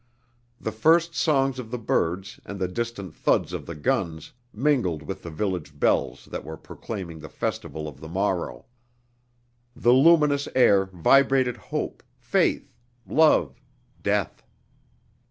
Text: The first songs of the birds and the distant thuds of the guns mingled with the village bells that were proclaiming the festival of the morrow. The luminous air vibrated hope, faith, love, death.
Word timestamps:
The 0.59 0.71
first 0.71 1.13
songs 1.13 1.59
of 1.59 1.69
the 1.69 1.77
birds 1.77 2.39
and 2.43 2.57
the 2.57 2.67
distant 2.67 3.13
thuds 3.13 3.53
of 3.53 3.67
the 3.67 3.75
guns 3.75 4.33
mingled 4.51 5.03
with 5.03 5.21
the 5.21 5.29
village 5.29 5.79
bells 5.79 6.25
that 6.31 6.43
were 6.43 6.57
proclaiming 6.57 7.19
the 7.19 7.29
festival 7.29 7.87
of 7.87 7.99
the 7.99 8.07
morrow. 8.07 8.65
The 9.75 9.93
luminous 9.93 10.47
air 10.55 10.85
vibrated 10.87 11.55
hope, 11.55 12.01
faith, 12.17 12.73
love, 13.05 13.61
death. 14.01 14.41